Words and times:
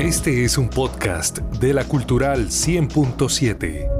Este 0.00 0.44
es 0.44 0.56
un 0.58 0.70
podcast 0.70 1.38
de 1.38 1.74
la 1.74 1.82
Cultural 1.82 2.50
100.7. 2.50 3.90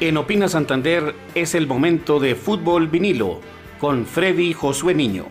En 0.00 0.16
Opina 0.16 0.48
Santander 0.48 1.14
es 1.34 1.54
el 1.54 1.66
momento 1.66 2.20
de 2.20 2.34
fútbol 2.34 2.88
vinilo 2.88 3.42
con 3.78 4.06
Freddy 4.06 4.54
Josué 4.54 4.94
Niño. 4.94 5.26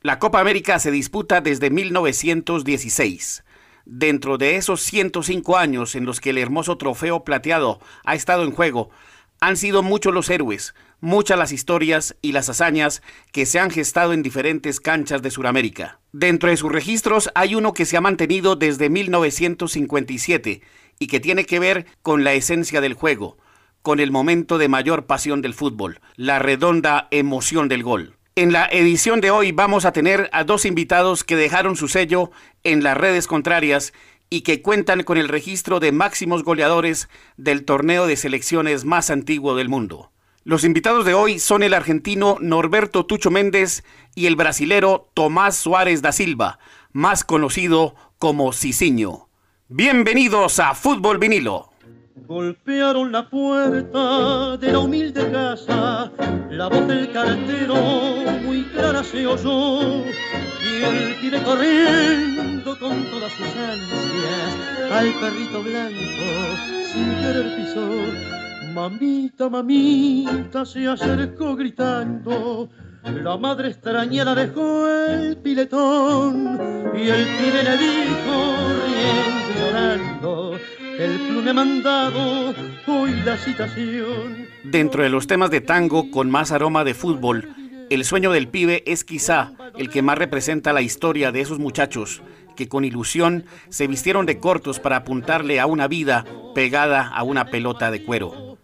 La 0.00 0.20
Copa 0.20 0.38
América 0.38 0.78
se 0.78 0.92
disputa 0.92 1.40
desde 1.40 1.70
1916. 1.70 3.42
Dentro 3.90 4.36
de 4.36 4.56
esos 4.56 4.82
105 4.82 5.56
años 5.56 5.94
en 5.94 6.04
los 6.04 6.20
que 6.20 6.28
el 6.28 6.36
hermoso 6.36 6.76
trofeo 6.76 7.24
plateado 7.24 7.80
ha 8.04 8.14
estado 8.14 8.44
en 8.44 8.50
juego, 8.50 8.90
han 9.40 9.56
sido 9.56 9.82
muchos 9.82 10.12
los 10.12 10.28
héroes, 10.28 10.74
muchas 11.00 11.38
las 11.38 11.52
historias 11.52 12.14
y 12.20 12.32
las 12.32 12.50
hazañas 12.50 13.00
que 13.32 13.46
se 13.46 13.58
han 13.58 13.70
gestado 13.70 14.12
en 14.12 14.22
diferentes 14.22 14.80
canchas 14.80 15.22
de 15.22 15.30
Sudamérica. 15.30 16.00
Dentro 16.12 16.50
de 16.50 16.58
sus 16.58 16.70
registros 16.70 17.30
hay 17.34 17.54
uno 17.54 17.72
que 17.72 17.86
se 17.86 17.96
ha 17.96 18.02
mantenido 18.02 18.56
desde 18.56 18.90
1957 18.90 20.60
y 20.98 21.06
que 21.06 21.20
tiene 21.20 21.46
que 21.46 21.58
ver 21.58 21.86
con 22.02 22.24
la 22.24 22.34
esencia 22.34 22.82
del 22.82 22.92
juego, 22.92 23.38
con 23.80 24.00
el 24.00 24.10
momento 24.10 24.58
de 24.58 24.68
mayor 24.68 25.06
pasión 25.06 25.40
del 25.40 25.54
fútbol, 25.54 26.02
la 26.14 26.38
redonda 26.38 27.08
emoción 27.10 27.68
del 27.68 27.84
gol. 27.84 28.17
En 28.38 28.52
la 28.52 28.66
edición 28.66 29.20
de 29.20 29.32
hoy 29.32 29.50
vamos 29.50 29.84
a 29.84 29.90
tener 29.90 30.30
a 30.32 30.44
dos 30.44 30.64
invitados 30.64 31.24
que 31.24 31.34
dejaron 31.34 31.74
su 31.74 31.88
sello 31.88 32.30
en 32.62 32.84
las 32.84 32.96
redes 32.96 33.26
contrarias 33.26 33.92
y 34.30 34.42
que 34.42 34.62
cuentan 34.62 35.02
con 35.02 35.18
el 35.18 35.26
registro 35.26 35.80
de 35.80 35.90
máximos 35.90 36.44
goleadores 36.44 37.08
del 37.36 37.64
torneo 37.64 38.06
de 38.06 38.14
selecciones 38.14 38.84
más 38.84 39.10
antiguo 39.10 39.56
del 39.56 39.68
mundo. 39.68 40.12
Los 40.44 40.62
invitados 40.62 41.04
de 41.04 41.14
hoy 41.14 41.40
son 41.40 41.64
el 41.64 41.74
argentino 41.74 42.36
Norberto 42.40 43.06
Tucho 43.06 43.32
Méndez 43.32 43.82
y 44.14 44.26
el 44.26 44.36
brasilero 44.36 45.10
Tomás 45.14 45.56
Suárez 45.56 46.00
da 46.00 46.12
Silva, 46.12 46.60
más 46.92 47.24
conocido 47.24 47.96
como 48.18 48.52
Cicinho. 48.52 49.28
Bienvenidos 49.66 50.60
a 50.60 50.76
Fútbol 50.76 51.18
Vinilo. 51.18 51.72
Golpearon 52.28 53.10
la 53.10 53.26
puerta 53.26 54.58
de 54.58 54.70
la 54.70 54.80
humilde 54.80 55.32
casa, 55.32 56.12
la 56.50 56.68
voz 56.68 56.86
del 56.86 57.10
cartero 57.10 57.74
muy 58.44 58.64
clara 58.64 59.02
se 59.02 59.26
oyó, 59.26 60.04
y 60.04 60.82
él 60.84 61.16
pide 61.22 61.42
corriendo 61.42 62.78
con 62.78 63.02
todas 63.04 63.32
sus 63.32 63.46
ansias 63.46 64.92
al 64.92 65.06
perrito 65.14 65.62
blanco, 65.62 66.92
sin 66.92 67.14
querer 67.14 67.56
pisó. 67.56 67.88
Mamita, 68.74 69.48
mamita, 69.48 70.66
se 70.66 70.86
acercó 70.86 71.56
gritando, 71.56 72.68
la 73.04 73.38
madre 73.38 73.70
extraña 73.70 74.26
la 74.26 74.34
dejó 74.34 74.86
el 74.86 75.38
piletón, 75.38 76.92
y 76.94 77.08
el 77.08 77.24
pibe 77.24 77.62
le 77.62 77.78
dijo, 77.78 78.54
riendo 78.84 79.54
llorando, 79.58 80.58
el 80.98 81.54
mandado, 81.54 82.54
hoy 82.86 83.12
la 83.24 83.36
citación. 83.36 84.48
Dentro 84.64 85.04
de 85.04 85.08
los 85.08 85.28
temas 85.28 85.50
de 85.50 85.60
tango 85.60 86.10
con 86.10 86.28
más 86.28 86.50
aroma 86.50 86.82
de 86.82 86.94
fútbol, 86.94 87.54
el 87.88 88.04
sueño 88.04 88.32
del 88.32 88.48
pibe 88.48 88.82
es 88.84 89.04
quizá 89.04 89.52
el 89.76 89.90
que 89.90 90.02
más 90.02 90.18
representa 90.18 90.72
la 90.72 90.82
historia 90.82 91.30
de 91.30 91.40
esos 91.40 91.60
muchachos 91.60 92.22
que 92.56 92.68
con 92.68 92.84
ilusión 92.84 93.44
se 93.68 93.86
vistieron 93.86 94.26
de 94.26 94.40
cortos 94.40 94.80
para 94.80 94.96
apuntarle 94.96 95.60
a 95.60 95.66
una 95.66 95.86
vida 95.86 96.24
pegada 96.56 97.06
a 97.06 97.22
una 97.22 97.44
pelota 97.46 97.92
de 97.92 98.02
cuero. 98.02 98.58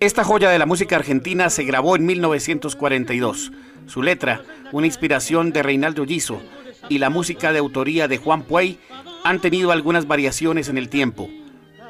Esta 0.00 0.24
joya 0.24 0.48
de 0.48 0.58
la 0.58 0.64
música 0.64 0.96
argentina 0.96 1.50
se 1.50 1.64
grabó 1.64 1.96
en 1.96 2.06
1942. 2.06 3.52
Su 3.86 4.02
letra, 4.02 4.42
una 4.72 4.86
inspiración 4.86 5.52
de 5.52 5.62
Reinaldo 5.62 6.06
Giso, 6.06 6.40
y 6.88 6.98
la 6.98 7.10
música 7.10 7.52
de 7.52 7.58
autoría 7.58 8.08
de 8.08 8.16
Juan 8.16 8.42
Puey 8.42 8.78
han 9.24 9.40
tenido 9.40 9.72
algunas 9.72 10.06
variaciones 10.06 10.70
en 10.70 10.78
el 10.78 10.88
tiempo 10.88 11.28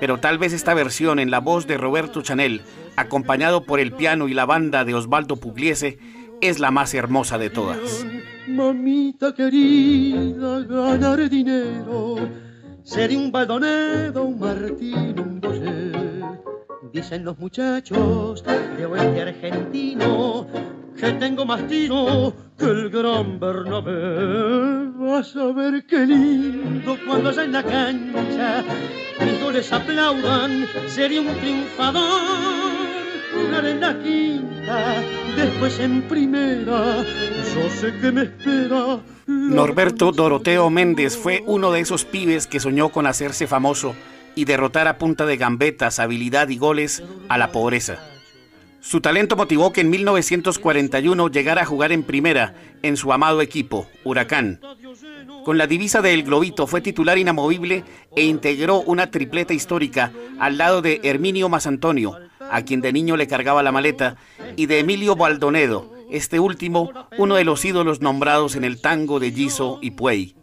pero 0.04 0.20
tal 0.20 0.36
vez 0.36 0.52
esta 0.52 0.74
versión 0.74 1.18
en 1.18 1.30
la 1.30 1.40
voz 1.40 1.66
de 1.66 1.78
Roberto 1.78 2.20
Chanel, 2.20 2.60
acompañado 2.94 3.64
por 3.64 3.80
el 3.80 3.90
piano 3.90 4.28
y 4.28 4.34
la 4.34 4.44
banda 4.44 4.84
de 4.84 4.92
Osvaldo 4.92 5.36
Pugliese, 5.36 5.98
es 6.42 6.60
la 6.60 6.70
más 6.70 6.92
hermosa 6.92 7.38
de 7.38 7.48
todas. 7.48 8.04
Mamita 8.46 9.34
querida, 9.34 10.60
ganar 10.60 11.30
dinero, 11.30 12.16
ser 12.82 13.16
un 13.16 13.32
baldonedo, 13.32 14.24
un 14.24 14.38
martín, 14.38 15.18
un 15.18 15.40
Dicen 16.92 17.24
los 17.24 17.38
muchachos 17.38 18.44
de 18.76 18.84
oeste 18.84 19.22
argentino 19.22 20.46
que 21.00 21.12
tengo 21.12 21.44
más 21.44 21.66
tiro 21.66 22.34
que 22.58 22.66
el 22.66 22.90
gran 22.90 23.40
Bernabé. 23.40 24.90
Vas 24.98 25.34
a 25.34 25.46
ver 25.46 25.86
qué 25.86 26.06
lindo 26.06 26.96
cuando 27.06 27.30
allá 27.30 27.44
en 27.44 27.52
la 27.52 27.62
cancha 27.62 28.64
mis 29.20 29.42
goles 29.54 29.72
aplaudan, 29.72 30.66
sería 30.88 31.20
un 31.20 31.32
triunfador. 31.38 32.02
Jugar 33.32 33.64
en 33.66 33.80
la 33.80 33.96
quinta, 34.02 34.96
después 35.36 35.78
en 35.78 36.02
primera, 36.08 37.04
yo 37.54 37.70
sé 37.70 37.96
que 38.00 38.10
me 38.10 38.22
espera. 38.22 38.98
Norberto 39.28 40.10
Doroteo 40.10 40.70
Méndez 40.70 41.16
fue 41.16 41.44
uno 41.46 41.70
de 41.70 41.80
esos 41.80 42.04
pibes 42.04 42.48
que 42.48 42.58
soñó 42.58 42.88
con 42.88 43.06
hacerse 43.06 43.46
famoso 43.46 43.94
y 44.34 44.44
derrotar 44.44 44.88
a 44.88 44.98
punta 44.98 45.24
de 45.24 45.36
gambetas, 45.36 46.00
habilidad 46.00 46.48
y 46.48 46.58
goles 46.58 47.04
a 47.28 47.38
la 47.38 47.52
pobreza. 47.52 48.13
Su 48.84 49.00
talento 49.00 49.34
motivó 49.34 49.72
que 49.72 49.80
en 49.80 49.88
1941 49.88 51.28
llegara 51.28 51.62
a 51.62 51.64
jugar 51.64 51.90
en 51.90 52.02
primera 52.02 52.54
en 52.82 52.98
su 52.98 53.14
amado 53.14 53.40
equipo, 53.40 53.88
Huracán. 54.04 54.60
Con 55.42 55.56
la 55.56 55.66
divisa 55.66 56.02
del 56.02 56.22
Globito 56.22 56.66
fue 56.66 56.82
titular 56.82 57.16
inamovible 57.16 57.82
e 58.14 58.24
integró 58.24 58.82
una 58.82 59.10
tripleta 59.10 59.54
histórica 59.54 60.12
al 60.38 60.58
lado 60.58 60.82
de 60.82 61.00
Herminio 61.02 61.48
Masantonio, 61.48 62.18
a 62.50 62.60
quien 62.60 62.82
de 62.82 62.92
niño 62.92 63.16
le 63.16 63.26
cargaba 63.26 63.62
la 63.62 63.72
maleta, 63.72 64.16
y 64.54 64.66
de 64.66 64.80
Emilio 64.80 65.16
Baldonedo, 65.16 65.90
este 66.10 66.38
último 66.38 66.92
uno 67.16 67.36
de 67.36 67.44
los 67.44 67.64
ídolos 67.64 68.02
nombrados 68.02 68.54
en 68.54 68.64
el 68.64 68.82
tango 68.82 69.18
de 69.18 69.32
Giso 69.32 69.78
y 69.80 69.92
Puey. 69.92 70.36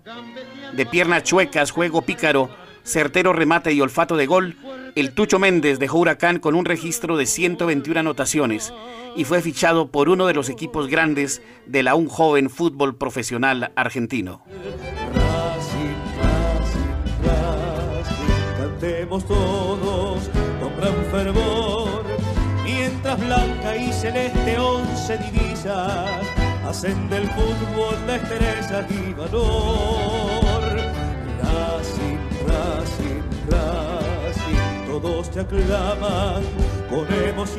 De 0.74 0.88
piernas 0.88 1.22
chuecas, 1.22 1.70
juego 1.70 2.02
pícaro, 2.02 2.50
certero 2.84 3.34
remate 3.34 3.74
y 3.74 3.82
olfato 3.82 4.18
de 4.18 4.26
gol, 4.26 4.56
el 4.96 5.14
Tucho 5.14 5.40
Méndez 5.40 5.80
dejó 5.80 6.00
Huracán 6.00 6.40
con 6.40 6.56
un 6.56 6.66
registro 6.66 7.18
de 7.18 7.26
121 7.26 8.00
anotaciones 8.00 8.74
y 9.16 9.26
fue 9.26 9.42
fichado 9.42 9.88
por 9.92 10.10
uno 10.10 10.28
de 10.28 10.34
los 10.34 10.50
equipos 10.50 10.88
grandes 10.88 11.42
de 11.66 11.84
la 11.84 11.96
un 11.96 12.08
joven 12.08 12.50
fútbol 12.50 12.96
profesional 12.96 13.72
argentino. 13.76 14.44
mientras 22.64 23.20
blanca 23.20 23.76
y 23.76 23.92
celeste 23.92 24.58
once 24.60 25.18
divisas 25.18 26.10
hacen 26.66 27.10
del 27.10 27.28
fútbol 27.30 27.96
y 28.90 29.14
valor. 29.14 30.41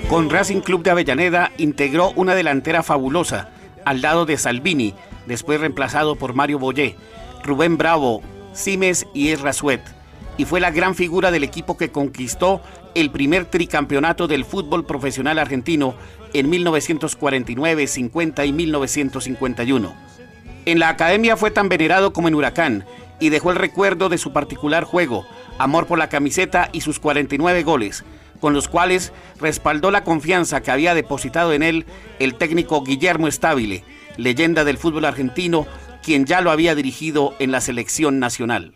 Con 0.09 0.29
Racing 0.29 0.61
Club 0.61 0.83
de 0.83 0.91
Avellaneda 0.91 1.51
integró 1.57 2.13
una 2.17 2.35
delantera 2.35 2.83
fabulosa 2.83 3.49
al 3.85 4.03
lado 4.03 4.27
de 4.27 4.37
Salvini, 4.37 4.95
después 5.27 5.61
reemplazado 5.61 6.17
por 6.17 6.35
Mario 6.35 6.59
Boyé, 6.59 6.97
Rubén 7.43 7.79
Bravo, 7.79 8.23
Simes 8.53 9.07
y 9.15 9.31
Ezra 9.31 9.53
Suet, 9.53 9.83
y 10.37 10.45
fue 10.45 10.61
la 10.61 10.71
gran 10.71 10.95
figura 10.95 11.31
del 11.31 11.45
equipo 11.45 11.77
que 11.77 11.91
conquistó 11.91 12.61
el 12.95 13.11
primer 13.11 13.47
tricampeonato 13.47 14.29
del 14.29 14.45
fútbol 14.45 14.85
profesional 14.85 15.39
argentino 15.39 15.95
en 16.35 16.51
1949, 16.51 17.87
50 17.87 18.45
y 18.45 18.53
1951. 18.53 19.95
En 20.65 20.79
la 20.79 20.91
academia 20.91 21.37
fue 21.37 21.51
tan 21.51 21.69
venerado 21.69 22.13
como 22.13 22.29
en 22.29 22.35
Huracán 22.35 22.85
y 23.19 23.31
dejó 23.31 23.51
el 23.51 23.57
recuerdo 23.57 24.09
de 24.09 24.19
su 24.19 24.33
particular 24.33 24.85
juego, 24.85 25.27
amor 25.59 25.87
por 25.87 25.99
la 25.99 26.09
camiseta 26.09 26.69
y 26.73 26.81
sus 26.81 26.99
49 26.99 27.63
goles, 27.63 28.05
con 28.41 28.55
los 28.55 28.69
cuales 28.69 29.13
respaldó 29.41 29.91
la 29.91 30.05
confianza 30.05 30.63
que 30.63 30.71
había 30.71 30.95
depositado 30.95 31.53
en 31.53 31.63
él 31.63 31.87
el 32.19 32.35
técnico 32.35 32.83
Guillermo 32.83 33.29
Estabile, 33.29 33.85
leyenda 34.17 34.65
del 34.65 34.79
fútbol 34.79 35.05
argentino, 35.05 35.67
quien 36.03 36.27
ya 36.27 36.41
lo 36.41 36.51
había 36.51 36.75
dirigido 36.75 37.35
en 37.39 37.53
la 37.53 37.61
selección 37.61 38.19
nacional. 38.19 38.75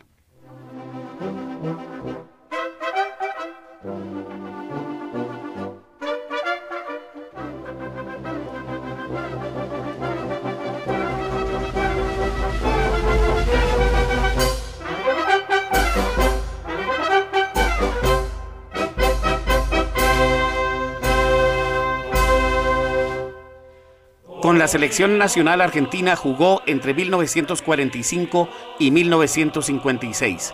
Con 24.47 24.59
la 24.59 24.69
selección 24.69 25.17
nacional 25.17 25.59
argentina 25.59 26.15
jugó 26.15 26.61
entre 26.67 26.93
1945 26.93 28.47
y 28.79 28.91
1956. 28.91 30.53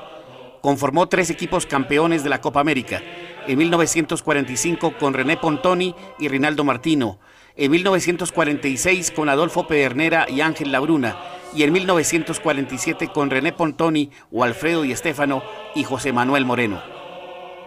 Conformó 0.61 1.07
tres 1.09 1.29
equipos 1.29 1.67
campeones 1.67 2.23
de 2.23 2.31
la 2.31 2.41
Copa 2.41 2.59
América. 2.59 3.03
En 3.45 3.59
1945 3.59 4.97
con 4.97 5.13
René 5.13 5.37
Pontoni 5.37 5.93
y 6.17 6.27
Rinaldo 6.27 6.63
Martino. 6.63 7.19
En 7.55 7.69
1946 7.69 9.11
con 9.11 9.29
Adolfo 9.29 9.67
Pedernera 9.67 10.25
y 10.27 10.41
Ángel 10.41 10.71
Labruna. 10.71 11.15
Y 11.53 11.61
en 11.61 11.71
1947 11.71 13.09
con 13.09 13.29
René 13.29 13.53
Pontoni 13.53 14.09
o 14.31 14.43
Alfredo 14.43 14.85
y 14.85 14.91
Estefano 14.91 15.43
y 15.75 15.83
José 15.83 16.11
Manuel 16.11 16.45
Moreno. 16.45 16.81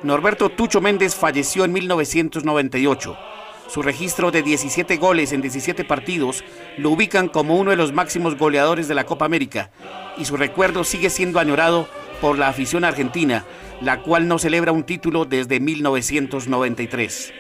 Norberto 0.03 0.49
Tucho 0.49 0.81
Méndez 0.81 1.15
falleció 1.15 1.65
en 1.65 1.73
1998. 1.73 3.17
Su 3.69 3.83
registro 3.83 4.31
de 4.31 4.43
17 4.43 4.97
goles 4.97 5.33
en 5.33 5.43
17 5.43 5.85
partidos 5.85 6.45
lo 6.77 6.91
ubican 6.91 7.29
como 7.29 7.57
uno 7.57 7.71
de 7.71 7.77
los 7.77 7.93
máximos 7.93 8.37
goleadores 8.37 8.89
de 8.89 8.95
la 8.95 9.05
Copa 9.05 9.25
América 9.25 9.71
y 10.17 10.25
su 10.25 10.37
recuerdo 10.37 10.85
sigue 10.85 11.11
siendo 11.11 11.41
añorado 11.41 11.89
por 12.21 12.39
la 12.39 12.49
afición 12.49 12.85
argentina, 12.85 13.45
la 13.81 14.03
cual 14.03 14.29
no 14.29 14.39
celebra 14.39 14.73
un 14.73 14.85
título 14.85 15.25
desde 15.25 15.61
1993. 15.61 17.33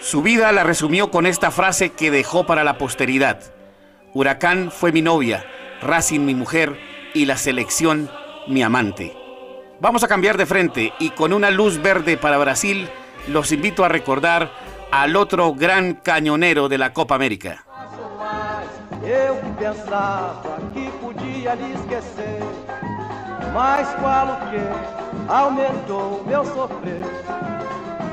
Su 0.00 0.22
vida 0.22 0.52
la 0.52 0.62
resumió 0.62 1.10
con 1.10 1.26
esta 1.26 1.50
frase 1.50 1.90
que 1.90 2.10
dejó 2.10 2.46
para 2.46 2.64
la 2.64 2.78
posteridad. 2.78 3.40
Huracán 4.14 4.70
fue 4.70 4.92
mi 4.92 5.02
novia, 5.02 5.44
Racing 5.82 6.20
mi 6.20 6.34
mujer 6.34 6.78
y 7.12 7.26
la 7.26 7.36
selección 7.36 8.10
mi 8.46 8.62
amante. 8.62 9.14
Vamos 9.80 10.04
a 10.04 10.08
cambiar 10.08 10.38
de 10.38 10.46
frente 10.46 10.92
y 10.98 11.10
con 11.10 11.32
una 11.32 11.50
luz 11.50 11.82
verde 11.82 12.16
para 12.16 12.38
Brasil 12.38 12.88
los 13.28 13.52
invito 13.52 13.84
a 13.84 13.88
recordar 13.88 14.65
al 15.02 15.14
otro 15.14 15.52
gran 15.52 15.92
cañonero 15.92 16.70
de 16.70 16.78
la 16.78 16.94
Copa 16.94 17.14
América. 17.16 17.62
Eu 19.04 19.36
pensava 19.58 20.56
que 20.72 20.90
podia 21.02 21.54
lhe 21.54 21.74
esquecer, 21.74 22.40
mas 23.52 23.86
qual 24.00 24.26
o 24.34 24.36
que 24.48 24.62
aumentou 25.28 26.24
meu 26.26 26.42
sofrer. 26.46 27.02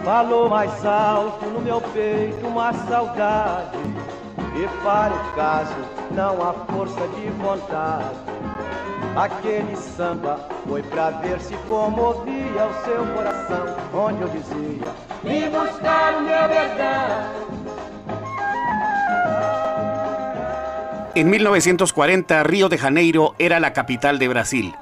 Falou 0.03 0.50
mais 0.50 0.85
alto 0.85 1.45
no 1.45 1.62
meu 1.62 1.80
peito 1.80 2.45
uma 2.45 2.74
saudade, 2.74 3.77
e 4.53 4.68
para 4.83 5.13
o 5.15 5.35
caso 5.35 5.81
não 6.12 6.33
há 6.44 6.53
força 6.69 7.07
de 7.15 7.30
vontade. 7.41 8.62
Aquele 9.15 9.75
samba 9.75 10.50
foi 10.68 10.81
pra 10.81 11.12
ver 11.12 11.39
se 11.39 11.54
comovia 11.69 12.65
o 12.65 12.83
seu 12.83 13.06
coração, 13.13 13.77
onde 13.94 14.21
eu 14.24 14.27
dizia: 14.30 15.50
buscar 15.51 16.15
o 16.15 16.21
meu. 16.21 16.33
En 21.15 21.30
1940, 21.30 22.42
Río 22.42 22.69
de 22.69 22.77
Janeiro 22.80 23.36
era 23.38 23.60
la 23.60 23.71
capital 23.71 24.18
de 24.18 24.27
Brasil. 24.27 24.74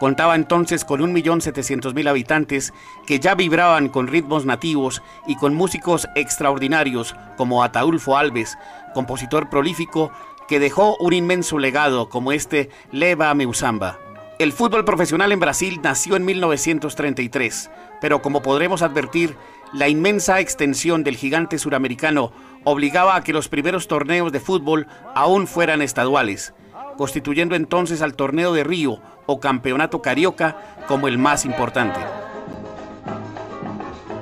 Contaba 0.00 0.34
entonces 0.34 0.82
con 0.82 1.00
1.700.000 1.00 2.08
habitantes 2.08 2.72
que 3.06 3.20
ya 3.20 3.34
vibraban 3.34 3.90
con 3.90 4.08
ritmos 4.08 4.46
nativos 4.46 5.02
y 5.26 5.36
con 5.36 5.54
músicos 5.54 6.08
extraordinarios 6.14 7.14
como 7.36 7.62
Ataulfo 7.62 8.16
Alves, 8.16 8.56
compositor 8.94 9.50
prolífico 9.50 10.10
que 10.48 10.60
dejó 10.60 10.96
un 10.98 11.12
inmenso 11.12 11.58
legado 11.58 12.08
como 12.08 12.32
este 12.32 12.70
Leva 12.92 13.32
Meusamba. 13.34 13.98
El 14.38 14.52
fútbol 14.52 14.84
profesional 14.84 15.30
en 15.32 15.40
Brasil 15.40 15.80
nació 15.82 16.16
en 16.16 16.24
1933, 16.24 17.70
pero 18.00 18.20
como 18.20 18.42
podremos 18.42 18.82
advertir, 18.82 19.36
la 19.72 19.88
inmensa 19.88 20.40
extensión 20.40 21.04
del 21.04 21.16
gigante 21.16 21.58
suramericano 21.58 22.32
obligaba 22.64 23.16
a 23.16 23.22
que 23.22 23.32
los 23.32 23.48
primeros 23.48 23.86
torneos 23.88 24.32
de 24.32 24.40
fútbol 24.40 24.86
aún 25.14 25.46
fueran 25.46 25.82
estaduales, 25.82 26.52
constituyendo 26.96 27.54
entonces 27.54 28.02
al 28.02 28.14
torneo 28.14 28.52
de 28.52 28.64
Río 28.64 29.00
o 29.26 29.40
campeonato 29.40 30.02
carioca 30.02 30.56
como 30.88 31.08
el 31.08 31.18
más 31.18 31.44
importante. 31.44 32.00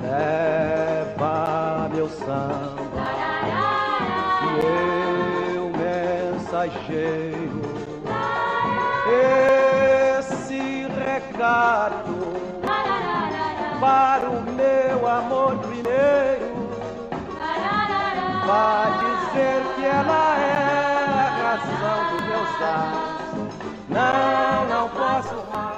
Leva 0.03 1.89
meu 1.91 2.09
samba, 2.09 2.77
meu 4.61 4.92
mensageiro, 6.63 7.61
esse 10.19 10.87
recado 10.87 12.33
para 13.79 14.29
o 14.29 14.41
meu 14.53 15.07
amor 15.07 15.57
primeiro. 15.59 16.53
Vai 18.45 18.91
dizer 18.99 19.61
que 19.75 19.85
ela 19.85 20.37
é 20.39 20.53
a 21.19 21.29
razão 21.43 22.17
do 22.17 22.23
meu. 22.25 22.43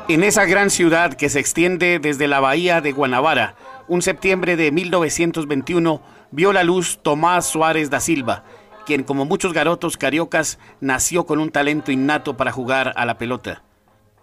En 0.08 0.24
esa 0.24 0.46
gran 0.46 0.70
ciudad 0.70 1.14
que 1.14 1.30
se 1.30 1.40
extiende 1.40 2.00
desde 2.00 2.28
la 2.28 2.40
bahía 2.40 2.80
de 2.80 2.92
Guanabara, 2.92 3.56
un 3.88 4.02
septiembre 4.02 4.56
de 4.56 4.72
1921 4.72 6.00
vio 6.32 6.54
la 6.54 6.64
luz 6.64 7.00
Tomás 7.02 7.46
Suárez 7.46 7.90
da 7.90 8.00
Silva, 8.00 8.44
quien 8.86 9.04
como 9.04 9.26
muchos 9.26 9.54
garotos 9.54 9.98
cariocas 9.98 10.60
nació 10.80 11.26
con 11.26 11.40
un 11.40 11.52
talento 11.52 11.92
innato 11.92 12.38
para 12.38 12.52
jugar 12.52 12.94
a 12.96 13.06
la 13.06 13.18
pelota. 13.18 13.64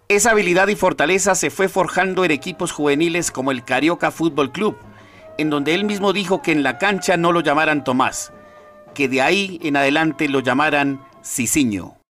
Esa 0.09 0.31
habilidad 0.31 0.67
y 0.67 0.75
fortaleza 0.75 1.35
se 1.35 1.49
fue 1.49 1.69
forjando 1.69 2.25
en 2.25 2.31
equipos 2.31 2.71
juveniles 2.71 3.31
como 3.31 3.51
el 3.51 3.63
Carioca 3.63 4.11
Fútbol 4.11 4.51
Club, 4.51 4.77
en 5.37 5.49
donde 5.49 5.73
él 5.73 5.85
mismo 5.85 6.13
dijo 6.13 6.41
que 6.41 6.51
en 6.51 6.63
la 6.63 6.77
cancha 6.77 7.17
no 7.17 7.31
lo 7.31 7.41
llamaran 7.41 7.83
Tomás, 7.83 8.31
que 8.93 9.07
de 9.07 9.21
ahí 9.21 9.59
en 9.63 9.77
adelante 9.77 10.27
lo 10.27 10.39
llamaran 10.41 11.01
Cicinho. 11.23 12.02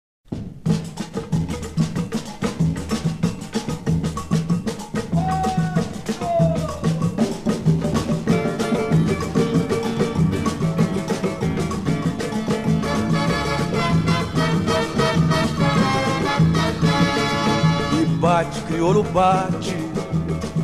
Crioulo, 18.93 19.03
bate, 19.11 19.75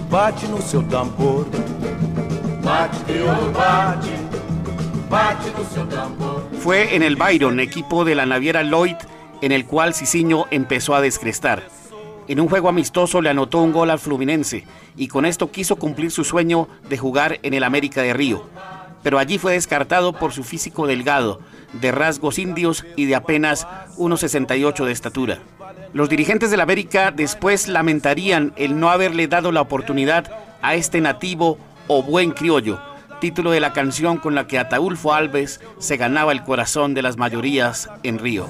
bate 0.09 0.47
no 0.47 0.61
seu 0.61 0.83
tambor. 0.83 1.47
Bate, 2.63 2.97
crioulo, 3.05 3.51
bate, 3.51 4.11
bate 5.09 5.51
no 5.57 5.65
seu 5.65 5.87
tambor. 5.87 6.43
Fue 6.59 6.95
en 6.95 7.01
el 7.01 7.15
Byron, 7.15 7.59
equipo 7.59 8.05
de 8.05 8.15
la 8.15 8.25
naviera 8.25 8.61
Lloyd, 8.63 8.97
en 9.41 9.51
el 9.51 9.65
cual 9.65 9.93
Cicinho 9.93 10.45
empezó 10.51 10.93
a 10.93 11.01
descrestar. 11.01 11.63
En 12.27 12.39
un 12.39 12.47
juego 12.47 12.69
amistoso 12.69 13.21
le 13.21 13.31
anotó 13.31 13.59
un 13.59 13.71
gol 13.71 13.89
al 13.89 13.97
Fluminense 13.97 14.65
y 14.95 15.07
con 15.07 15.25
esto 15.25 15.49
quiso 15.49 15.77
cumplir 15.77 16.11
su 16.11 16.23
sueño 16.23 16.67
de 16.87 16.97
jugar 16.97 17.39
en 17.41 17.55
el 17.55 17.63
América 17.63 18.03
de 18.03 18.13
Río. 18.13 18.43
Pero 19.01 19.17
allí 19.17 19.39
fue 19.39 19.53
descartado 19.53 20.13
por 20.13 20.33
su 20.33 20.43
físico 20.43 20.85
delgado, 20.85 21.39
de 21.73 21.91
rasgos 21.91 22.37
indios 22.37 22.85
y 22.95 23.05
de 23.05 23.15
apenas 23.15 23.65
1,68 23.97 24.85
de 24.85 24.91
estatura. 24.91 25.39
Los 25.93 26.09
dirigentes 26.09 26.51
del 26.51 26.61
América 26.61 27.11
después 27.11 27.67
lamentarían 27.67 28.53
el 28.55 28.79
no 28.79 28.89
haberle 28.89 29.27
dado 29.27 29.51
la 29.51 29.61
oportunidad 29.61 30.31
a 30.61 30.75
este 30.75 31.01
nativo 31.01 31.57
o 31.87 32.03
buen 32.03 32.31
criollo, 32.31 32.79
título 33.19 33.51
de 33.51 33.59
la 33.59 33.73
canción 33.73 34.17
con 34.17 34.35
la 34.35 34.47
que 34.47 34.59
Ataulfo 34.59 35.13
Alves 35.13 35.59
se 35.79 35.97
ganaba 35.97 36.31
el 36.31 36.43
corazón 36.43 36.93
de 36.93 37.01
las 37.01 37.17
mayorías 37.17 37.89
en 38.03 38.19
Río. 38.19 38.47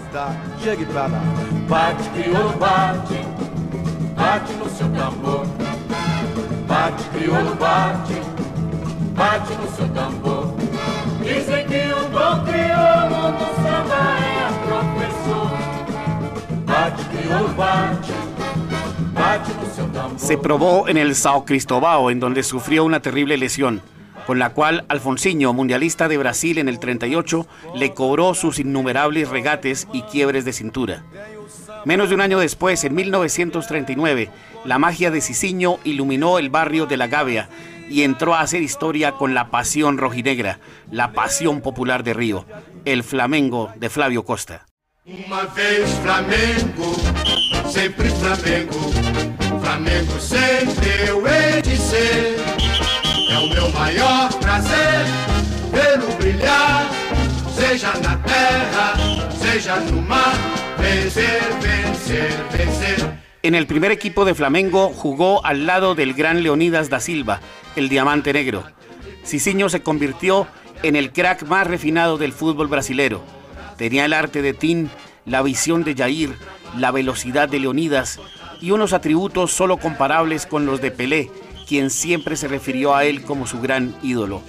Se 20.18 20.38
probó 20.38 20.88
en 20.88 20.98
el 20.98 21.16
Sao 21.16 21.46
Cristobao, 21.46 22.12
en 22.12 22.20
donde 22.20 22.44
sufrió 22.44 22.84
una 22.84 23.02
terrible 23.02 23.38
lesión, 23.38 23.82
con 24.26 24.40
la 24.40 24.52
cual 24.52 24.86
Alfonsinho, 24.90 25.54
mundialista 25.54 26.08
de 26.08 26.18
Brasil 26.18 26.58
en 26.58 26.70
el 26.70 26.80
38, 26.80 27.48
le 27.76 27.94
cobró 27.94 28.34
sus 28.34 28.60
innumerables 28.60 29.30
regates 29.30 29.88
y 29.94 30.04
quiebres 30.04 30.46
de 30.46 30.54
cintura. 30.54 31.04
Menos 31.86 32.10
de 32.10 32.16
un 32.16 32.22
año 32.22 32.40
después, 32.40 32.84
en 32.84 32.94
1939, 32.94 34.30
la 34.66 34.80
magia 34.80 35.12
de 35.12 35.22
Cicinho 35.22 35.80
iluminó 35.84 36.38
el 36.38 36.50
barrio 36.50 36.86
de 36.86 36.98
La 36.98 37.08
Gávea 37.08 37.50
y 37.90 38.04
entró 38.04 38.36
a 38.36 38.42
hacer 38.42 38.62
historia 38.62 39.14
con 39.14 39.34
la 39.34 39.50
pasión 39.50 39.98
rojinegra, 39.98 40.60
la 40.92 41.12
pasión 41.14 41.62
popular 41.62 42.04
de 42.04 42.14
Río, 42.14 42.46
el 42.86 43.04
Flamengo 43.04 43.72
de 43.78 43.90
Flavio 43.90 44.26
Costa. 44.26 44.66
Uma 45.06 45.46
vez 45.56 46.00
sempre 47.72 48.10
Flamengo, 48.10 48.80
Flamengo 49.62 50.20
sempre 50.20 51.08
eu 51.08 51.26
hei 51.26 51.62
de 51.62 51.78
ser. 51.78 52.38
É 53.32 53.38
o 53.38 53.48
meu 53.48 53.70
maior 53.72 54.34
prazer 54.40 55.06
vê-lo 55.72 56.08
brilhar, 56.18 56.90
seja 57.56 57.94
na 58.00 58.18
terra, 58.18 58.96
vencer, 60.78 61.42
vencer, 61.62 62.32
vencer. 62.52 63.20
En 63.42 63.56
el 63.56 63.68
primer 63.68 63.92
equipo 63.92 64.26
de 64.26 64.34
Flamengo 64.34 64.90
jugó 64.90 65.46
al 65.46 65.66
lado 65.66 65.96
del 65.96 66.14
gran 66.14 66.44
Leonidas 66.44 66.90
da 66.90 67.00
Silva, 67.00 67.40
el 67.76 67.88
diamante 67.88 68.34
negro. 68.34 68.64
Cicinho 69.24 69.70
se 69.70 69.82
convirtió 69.82 70.48
en 70.84 70.96
el 70.96 71.12
crack 71.12 71.44
más 71.44 71.68
refinado 71.68 72.18
del 72.18 72.34
fútbol 72.34 72.68
brasilero. 72.68 73.24
Tenía 73.78 74.06
el 74.06 74.14
arte 74.14 74.42
de 74.42 74.54
Tin, 74.54 74.90
la 75.26 75.42
visión 75.42 75.84
de 75.84 75.96
Jair, 75.96 76.36
la 76.78 76.92
velocidad 76.92 77.50
de 77.50 77.60
Leonidas 77.60 78.20
y 78.62 78.72
unos 78.72 78.94
atributos 78.94 79.52
solo 79.52 79.78
comparables 79.78 80.46
con 80.46 80.66
los 80.66 80.82
de 80.82 80.92
Pelé, 80.92 81.32
quien 81.68 81.90
siempre 81.90 82.36
se 82.36 82.48
refirió 82.48 82.96
a 82.96 83.06
él 83.06 83.22
como 83.24 83.48
su 83.48 83.62
gran 83.62 83.96
ídolo. 84.02 84.42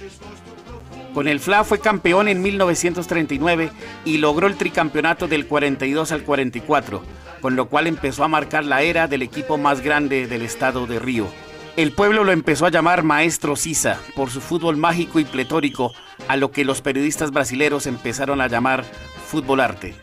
Con 1.13 1.27
el 1.27 1.39
FLA 1.39 1.63
fue 1.63 1.79
campeón 1.79 2.27
en 2.29 2.41
1939 2.41 3.71
y 4.05 4.17
logró 4.17 4.47
el 4.47 4.55
tricampeonato 4.55 5.27
del 5.27 5.45
42 5.45 6.11
al 6.13 6.23
44, 6.23 7.03
con 7.41 7.55
lo 7.55 7.67
cual 7.67 7.87
empezó 7.87 8.23
a 8.23 8.29
marcar 8.29 8.63
la 8.63 8.81
era 8.81 9.07
del 9.07 9.21
equipo 9.21 9.57
más 9.57 9.81
grande 9.81 10.27
del 10.27 10.41
estado 10.41 10.87
de 10.87 10.99
Río. 10.99 11.27
El 11.75 11.91
pueblo 11.91 12.23
lo 12.23 12.31
empezó 12.31 12.65
a 12.65 12.71
llamar 12.71 13.03
Maestro 13.03 13.55
Sisa 13.55 13.99
por 14.15 14.29
su 14.29 14.41
fútbol 14.41 14.77
mágico 14.77 15.19
y 15.19 15.25
pletórico, 15.25 15.93
a 16.27 16.37
lo 16.37 16.51
que 16.51 16.65
los 16.65 16.81
periodistas 16.81 17.31
brasileros 17.31 17.87
empezaron 17.87 18.41
a 18.41 18.47
llamar 18.47 18.85
fútbol 19.27 19.59
arte. 19.59 19.95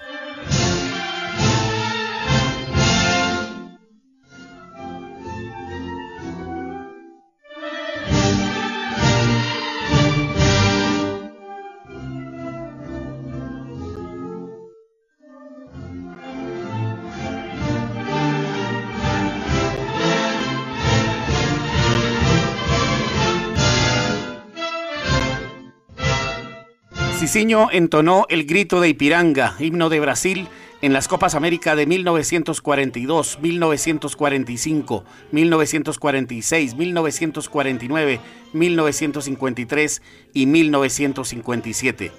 Cicinho 27.28 27.68
entonó 27.70 28.24
el 28.30 28.46
grito 28.46 28.80
de 28.80 28.88
Ipiranga, 28.88 29.54
himno 29.58 29.90
de 29.90 30.00
Brasil, 30.00 30.48
en 30.80 30.94
las 30.94 31.08
Copas 31.08 31.34
América 31.34 31.76
de 31.76 31.84
1942, 31.84 33.40
1945, 33.42 35.04
1946, 35.30 36.74
1949, 36.74 38.20
1953 38.54 40.02
y 40.32 40.46
1957. 40.46 42.12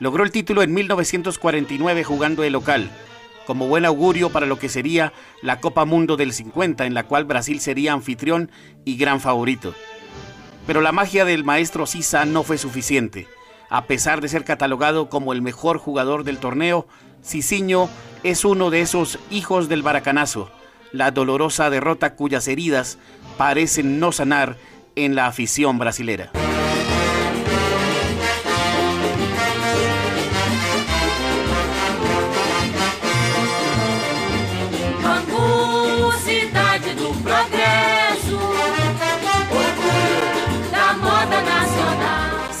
Logró 0.00 0.24
el 0.24 0.32
título 0.32 0.64
en 0.64 0.74
1949 0.74 2.02
jugando 2.02 2.42
de 2.42 2.50
local, 2.50 2.90
como 3.46 3.68
buen 3.68 3.84
augurio 3.84 4.30
para 4.30 4.46
lo 4.46 4.58
que 4.58 4.68
sería 4.68 5.12
la 5.40 5.60
Copa 5.60 5.84
Mundo 5.84 6.16
del 6.16 6.32
50, 6.32 6.84
en 6.84 6.94
la 6.94 7.04
cual 7.04 7.26
Brasil 7.26 7.60
sería 7.60 7.92
anfitrión 7.92 8.50
y 8.84 8.96
gran 8.96 9.20
favorito. 9.20 9.72
Pero 10.66 10.80
la 10.80 10.90
magia 10.90 11.24
del 11.24 11.44
maestro 11.44 11.86
Sisa 11.86 12.24
no 12.24 12.42
fue 12.42 12.58
suficiente. 12.58 13.28
A 13.72 13.86
pesar 13.86 14.20
de 14.20 14.28
ser 14.28 14.44
catalogado 14.44 15.08
como 15.08 15.32
el 15.32 15.40
mejor 15.40 15.78
jugador 15.78 16.24
del 16.24 16.36
torneo, 16.36 16.86
Cicinho 17.24 17.88
es 18.22 18.44
uno 18.44 18.68
de 18.68 18.82
esos 18.82 19.18
hijos 19.30 19.70
del 19.70 19.82
baracanazo, 19.82 20.50
la 20.92 21.10
dolorosa 21.10 21.70
derrota 21.70 22.14
cuyas 22.14 22.48
heridas 22.48 22.98
parecen 23.38 23.98
no 23.98 24.12
sanar 24.12 24.58
en 24.94 25.14
la 25.14 25.24
afición 25.26 25.78
brasilera. 25.78 26.30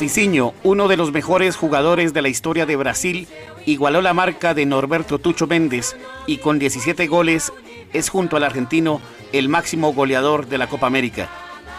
Cicinho, 0.02 0.52
uno 0.64 0.88
de 0.88 0.96
los 0.96 1.12
mejores 1.12 1.54
jugadores 1.54 2.12
de 2.12 2.22
la 2.22 2.28
historia 2.28 2.66
de 2.66 2.74
Brasil, 2.74 3.28
igualó 3.66 4.02
la 4.02 4.12
marca 4.12 4.52
de 4.52 4.66
Norberto 4.66 5.20
Tucho 5.20 5.46
Méndez 5.46 5.94
y 6.26 6.38
con 6.38 6.58
17 6.58 7.06
goles 7.06 7.52
es 7.92 8.08
junto 8.08 8.36
al 8.36 8.42
argentino 8.42 9.00
el 9.32 9.48
máximo 9.48 9.92
goleador 9.92 10.48
de 10.48 10.58
la 10.58 10.66
Copa 10.66 10.88
América. 10.88 11.28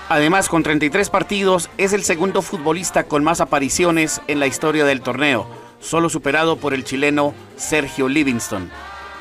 Además, 0.08 0.48
con 0.48 0.64
33 0.64 1.10
partidos, 1.10 1.70
es 1.78 1.92
el 1.92 2.06
segundo 2.06 2.42
futbolista 2.42 3.04
con 3.04 3.26
más 3.26 3.42
apariciones 3.42 4.22
en 4.28 4.40
la 4.40 4.48
historia 4.48 4.86
del 4.86 5.02
torneo, 5.02 5.46
solo 5.82 6.08
superado 6.08 6.56
por 6.56 6.74
el 6.74 6.86
chileno 6.86 7.34
Sergio 7.58 8.08
Livingston. 8.08 8.72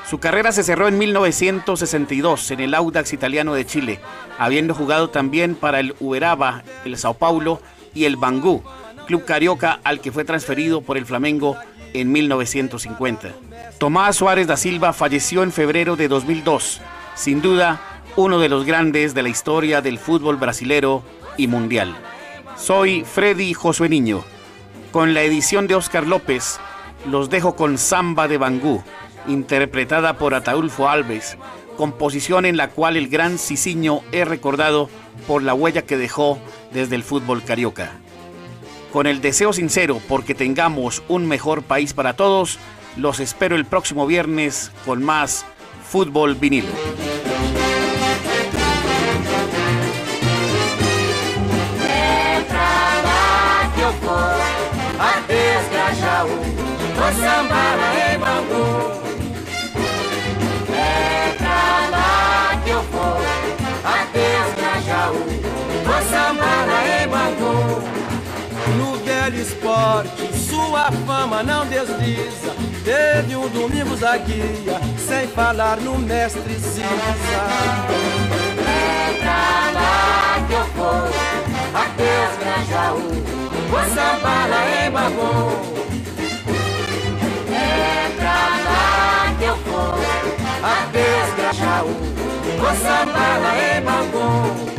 Su 0.08 0.20
carrera 0.20 0.52
se 0.52 0.62
cerró 0.62 0.86
en 0.86 0.98
1962 0.98 2.52
en 2.52 2.60
el 2.60 2.72
Audax 2.72 3.12
italiano 3.12 3.54
de 3.54 3.66
Chile, 3.66 3.98
habiendo 4.38 4.76
jugado 4.76 5.10
también 5.10 5.56
para 5.56 5.80
el 5.80 5.96
Uberaba, 5.98 6.62
el 6.84 6.96
Sao 6.96 7.14
Paulo 7.14 7.60
y 7.94 8.04
el 8.04 8.16
Bangú, 8.16 8.62
club 9.12 9.26
carioca 9.26 9.78
al 9.84 10.00
que 10.00 10.10
fue 10.10 10.24
transferido 10.24 10.80
por 10.80 10.96
el 10.96 11.04
Flamengo 11.04 11.58
en 11.92 12.10
1950. 12.10 13.34
Tomás 13.76 14.16
Suárez 14.16 14.46
da 14.46 14.56
Silva 14.56 14.94
falleció 14.94 15.42
en 15.42 15.52
febrero 15.52 15.96
de 15.96 16.08
2002, 16.08 16.80
sin 17.14 17.42
duda 17.42 17.78
uno 18.16 18.38
de 18.38 18.48
los 18.48 18.64
grandes 18.64 19.12
de 19.12 19.22
la 19.22 19.28
historia 19.28 19.82
del 19.82 19.98
fútbol 19.98 20.36
brasilero 20.36 21.02
y 21.36 21.46
mundial. 21.46 21.94
Soy 22.56 23.04
Freddy 23.04 23.52
Josué 23.52 23.90
Niño. 23.90 24.24
Con 24.92 25.12
la 25.12 25.20
edición 25.20 25.66
de 25.66 25.74
Oscar 25.74 26.06
López, 26.06 26.58
los 27.04 27.28
dejo 27.28 27.54
con 27.54 27.76
Samba 27.76 28.28
de 28.28 28.38
Bangú, 28.38 28.82
interpretada 29.28 30.16
por 30.16 30.32
Ataulfo 30.32 30.88
Alves, 30.88 31.36
composición 31.76 32.46
en 32.46 32.56
la 32.56 32.70
cual 32.70 32.96
el 32.96 33.10
gran 33.10 33.36
Cicinho 33.36 34.00
es 34.10 34.26
recordado 34.26 34.88
por 35.26 35.42
la 35.42 35.52
huella 35.52 35.82
que 35.82 35.98
dejó 35.98 36.38
desde 36.72 36.96
el 36.96 37.02
fútbol 37.02 37.42
carioca. 37.42 37.92
Con 38.92 39.06
el 39.06 39.22
deseo 39.22 39.54
sincero 39.54 40.02
porque 40.06 40.34
tengamos 40.34 41.02
un 41.08 41.26
mejor 41.26 41.62
país 41.62 41.94
para 41.94 42.14
todos, 42.14 42.58
los 42.96 43.20
espero 43.20 43.56
el 43.56 43.64
próximo 43.64 44.06
viernes 44.06 44.70
con 44.84 45.02
más 45.02 45.46
fútbol 45.82 46.34
vinilo. 46.34 46.68
Sua 70.48 70.90
fama 71.06 71.42
não 71.42 71.66
desliza. 71.66 72.54
Teve 72.84 73.36
um 73.36 73.48
domingo 73.48 73.96
Zaguia, 73.96 74.80
sem 74.98 75.28
falar 75.28 75.76
no 75.78 75.98
mestre 75.98 76.54
Cisa. 76.54 76.82
É 78.66 79.12
pra 79.20 79.70
lá 79.72 80.46
que 80.48 80.52
eu 80.54 80.64
vou, 80.74 81.06
adeus 81.74 82.38
Grajaú, 82.40 83.00
vou 83.70 83.84
sambar 83.94 84.48
em 84.84 84.90
Bagô. 84.90 85.52
É 87.52 88.10
pra 88.16 88.40
lá 88.64 89.34
que 89.38 89.44
eu 89.44 89.56
vou, 89.56 89.94
adeus 90.62 91.34
Grajaú, 91.36 91.94
vou 92.58 92.74
sambar 92.76 93.40
em 93.56 93.80
Bagô. 93.82 94.71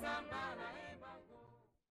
Samana. 0.00 0.79